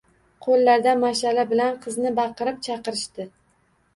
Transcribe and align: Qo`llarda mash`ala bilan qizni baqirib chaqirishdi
Qo`llarda 0.45 0.93
mash`ala 1.01 1.43
bilan 1.51 1.77
qizni 1.85 2.13
baqirib 2.21 2.57
chaqirishdi 2.69 3.29